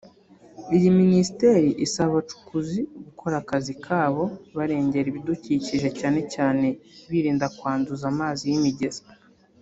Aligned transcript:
Iyi 0.75 0.89
Minisiteri 0.99 1.69
isaba 1.85 2.09
abacukuzi 2.11 2.81
gukora 3.05 3.35
akazi 3.41 3.73
kabo 3.85 4.23
barengera 4.57 5.07
ibidukikije 5.09 5.89
cyane 5.99 6.19
cyane 6.33 6.67
birinda 7.09 7.45
kwanduza 7.57 8.05
amazi 8.13 8.43
y’imigezi 8.51 9.01